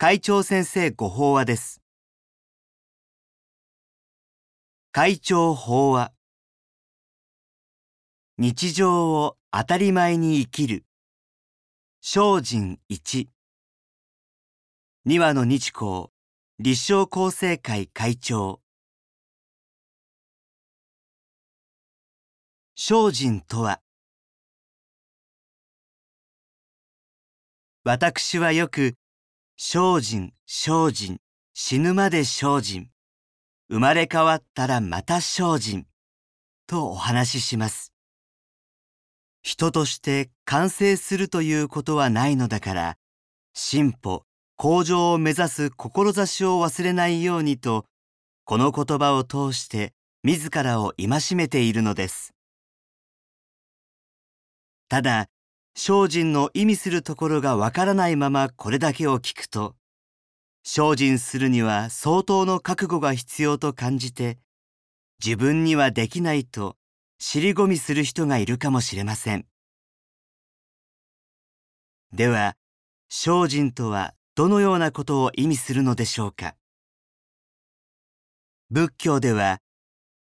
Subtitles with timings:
[0.00, 1.82] 会長先生ご法話です。
[4.92, 6.12] 会長法話。
[8.36, 10.84] 日常を当たり前に生きる。
[12.00, 13.28] 精進一。
[15.04, 16.10] 二羽の日光
[16.60, 18.60] 立正厚生会会長。
[22.76, 23.80] 精進とは。
[27.82, 28.94] 私はよく
[29.60, 31.18] 精進精進。
[31.52, 32.90] 死ぬまで精進。
[33.68, 35.86] 生まれ変わったらまた精進。
[36.68, 37.92] とお話しします。
[39.42, 42.98] 人として完成するということはないのだから
[43.52, 44.22] 進歩
[44.56, 47.84] 向上を目指す志を忘れないようにと
[48.44, 52.32] この言葉を通して自らを戒めているのです。
[54.88, 55.28] ただ
[55.80, 59.76] 精進の意味するところがわからないままこれだけを聞くと
[60.64, 64.38] 精進するには相当の覚悟が必要と感じて
[65.24, 66.74] 自分にはできないと
[67.20, 69.46] 尻込みする人がいるかもしれません。
[72.12, 72.56] では
[73.08, 76.56] 精進とはどのようなことを意味するのでしょうか。
[78.70, 79.60] 仏教では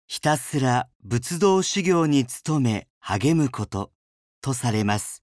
[0.07, 3.91] ひたすら仏道修行に努め励むこと
[4.41, 5.22] とされます。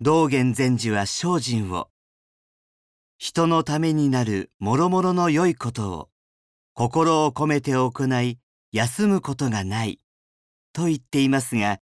[0.00, 1.88] 道元禅師は精進を。
[3.18, 6.08] 人のためになる諸々の良いことを
[6.72, 7.90] 心を込めて行
[8.22, 8.38] い
[8.70, 9.98] 休むことがない。
[10.72, 11.80] と言っていますが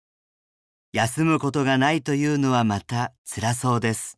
[0.92, 4.16] 休むことがないというのはまた辛そうです。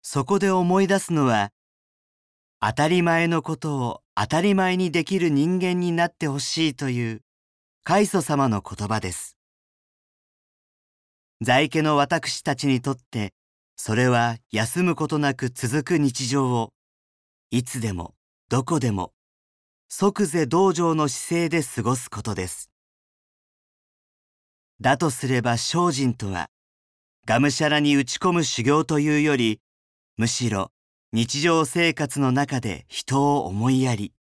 [0.00, 1.50] そこで思い出すのは
[2.62, 7.22] 当たり前のことを当たり前にできる人間になってほしいという
[7.84, 9.35] 開祖様の言葉です。
[11.42, 13.34] 在家の私たちにとって
[13.76, 16.72] それは休むことなく続く日常を
[17.50, 18.14] いつでも
[18.48, 19.12] どこでも
[19.88, 22.70] 即是道場の姿勢で過ごすことです。
[24.80, 26.48] だとすれば精進とは
[27.26, 29.60] がむしゃらに打ち込む修行というより
[30.16, 30.72] むしろ
[31.12, 34.14] 日常生活の中で人を思いやり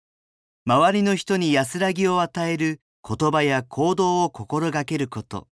[0.65, 5.52] 周りの人に安らぎを与える言葉や行動を心がけること。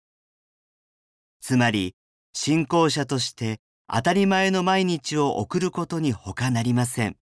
[1.40, 1.94] つまり
[2.32, 7.16] 信仰者として当たり前の毎日を送ることに他なりません。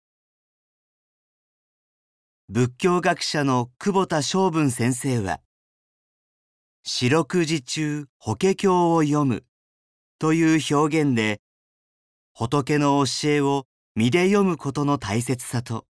[2.48, 5.40] 仏教学者の久保田昌文先生は
[6.84, 9.44] 四六時中法華経を読む
[10.18, 11.40] という表現で
[12.34, 15.86] 仏の教えを身で読むことの大切さと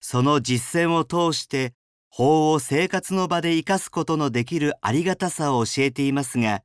[0.00, 1.72] その実践を通して
[2.10, 6.62] 法を生活の場で生かすことのできるありがたさを教えていますが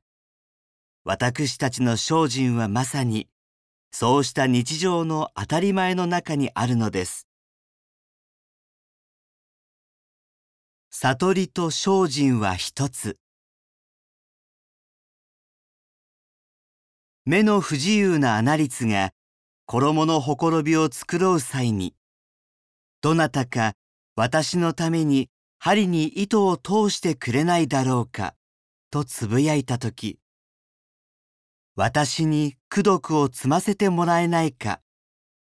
[1.06, 3.28] 私たちの精進はまさに
[3.92, 7.28] そうした日常の当たり前の中にあるのです。
[10.90, 13.18] 悟りと精進は一つ。
[17.26, 19.10] 目の不自由なアナリツが
[19.66, 21.94] 衣のほころびを繕う際に
[23.02, 23.74] どなたか
[24.16, 25.28] 私のために
[25.58, 28.34] 針に糸を通してくれないだろうか
[28.90, 30.18] とつぶやいたとき
[31.76, 34.80] 私に功徳を積ませてもらえないか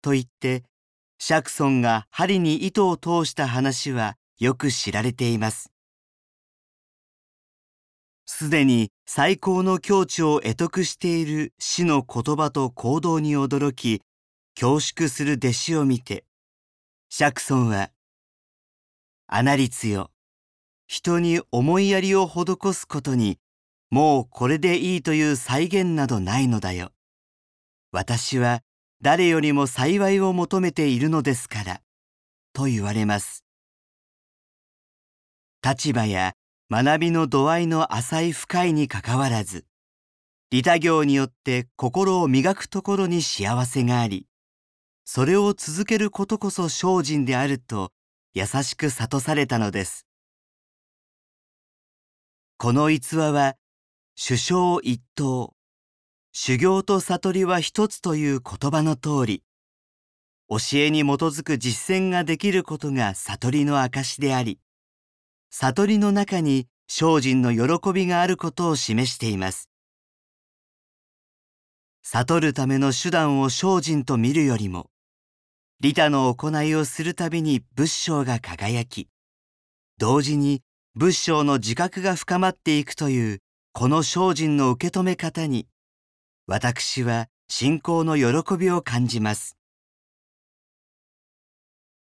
[0.01, 0.63] と言って
[1.19, 5.71] 釈尊が針に糸を通した話はよく知られています。
[8.25, 14.01] すでに最高の境地を得得している死の言葉と行動に驚き
[14.55, 16.23] 恐縮する弟子を見て
[17.09, 17.91] 釈尊は
[19.27, 20.11] 「アナリツよ
[20.87, 23.37] 人に思いやりを施すことに
[23.91, 26.91] もうこれでいいという再現などないのだよ。
[27.91, 28.61] 私は
[29.01, 31.81] 誰よりも幸いを求めているのですから」
[32.53, 33.43] と言われます。
[35.63, 36.33] 立場や
[36.71, 39.65] 学びの度合いの浅い深いにかかわらず
[40.49, 44.25] 利他行によって心を磨くところに幸せがあり
[45.05, 47.91] それを続けることこそ精進であると
[48.33, 50.07] 優しく諭されたのです
[52.57, 53.55] この逸話は
[54.15, 55.53] 首相一等
[56.33, 59.43] 修行と悟りは一つという言葉の通り
[60.49, 64.59] 教えに基づく実践ができることが悟りの証であり
[65.49, 69.69] 悟りの中に精進の喜びがあることを示しています。
[72.03, 74.89] 悟るための手段を精進と見るよりも
[75.79, 79.07] 利他の行いをするたびに仏性が輝き
[79.97, 80.61] 同時に
[80.95, 83.39] 仏性の自覚が深まっていくという
[83.73, 85.67] この精進の受け止め方に
[86.45, 89.57] 私は信仰の喜びを感じます。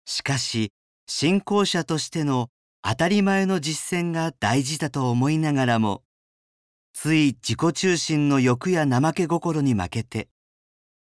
[0.05, 0.73] しかし、
[1.09, 2.51] 信仰者としての
[2.83, 6.05] 当たり前の実践が大事だと思いながらも、
[6.93, 10.29] つい自己中心の欲や怠け心に負けて、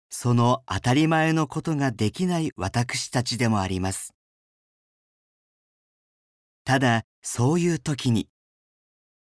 [0.10, 4.14] その当たり前のことができない私たちでもあります。
[6.66, 8.28] ただ、そういう時に、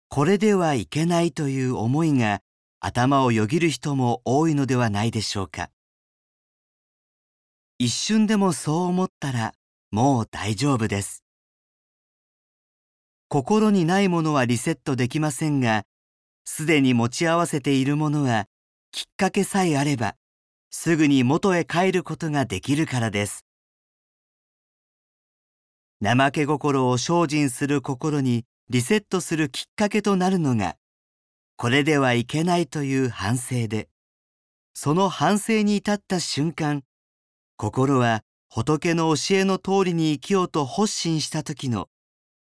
[0.10, 2.42] これではいけないという思いが
[2.80, 5.70] 頭をよぎる人も多いのではないでしょうか。
[7.78, 9.54] 一瞬でもそう思ったら
[9.92, 11.24] もう大丈夫です。
[13.28, 15.84] 心にないものはリセットできませんが、
[16.46, 18.46] すでに持ち合わせているものは
[18.92, 20.16] きっかけさえあれば、
[20.70, 23.46] すぐに元へ帰ることができるからです。
[26.02, 30.76] 怠け心を精進する心にリセットするきっかけとなるのが、
[31.56, 33.90] これではいけないという反省で、
[34.74, 36.82] その反省に至った瞬間、
[37.58, 41.90] 心は仏の教えの通りに生きようと発心した時の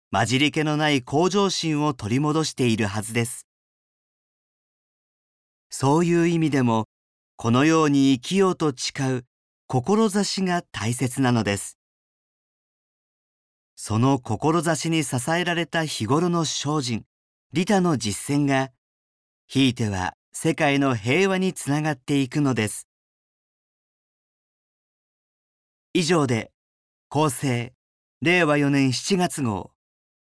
[0.10, 3.46] 混じり気のない向上心を取り戻しているはずです。
[5.70, 6.86] そういう意味でも、
[7.36, 9.26] このように生きようと誓う
[9.68, 11.78] 志が大切なのです。
[13.76, 17.06] その志に支えられた日頃の精進、
[17.52, 18.72] 利他の実践が、
[19.48, 22.88] ひいては世界の平和につながっていくのです。
[25.94, 26.52] 以上で、
[27.10, 27.74] 厚生、
[28.22, 29.72] 令和4年7月号、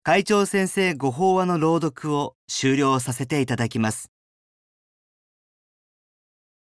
[0.02, 4.11] 会長先生ご法話の朗読を終了させていただきます。